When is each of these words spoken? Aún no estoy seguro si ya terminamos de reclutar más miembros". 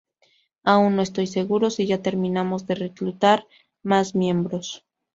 Aún 0.63 0.95
no 0.95 1.03
estoy 1.03 1.27
seguro 1.27 1.69
si 1.69 1.85
ya 1.85 2.01
terminamos 2.01 2.65
de 2.65 2.73
reclutar 2.73 3.45
más 3.83 4.15
miembros". 4.15 4.83